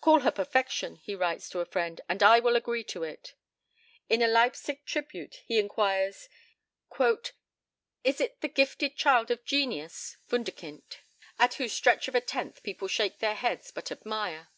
"Call 0.00 0.20
her 0.20 0.30
perfection," 0.30 0.94
he 0.94 1.16
writes 1.16 1.48
to 1.48 1.58
a 1.58 1.64
friend, 1.66 2.00
"and 2.08 2.22
I 2.22 2.38
will 2.38 2.54
agree 2.54 2.84
to 2.84 3.02
it." 3.02 3.34
In 4.08 4.22
a 4.22 4.28
Leipsic 4.28 4.84
tribute, 4.84 5.42
he 5.46 5.58
inquires: 5.58 6.28
"Is 8.04 8.20
it 8.20 8.40
the 8.40 8.46
gifted 8.46 8.94
child 8.94 9.32
of 9.32 9.44
genius 9.44 10.16
(Wunderkind), 10.30 10.98
at 11.40 11.54
whose 11.54 11.72
stretch 11.72 12.06
of 12.06 12.14
a 12.14 12.20
tenth 12.20 12.62
people 12.62 12.86
shake 12.86 13.18
their 13.18 13.34
heads, 13.34 13.72
but 13.72 13.90
admire? 13.90 14.50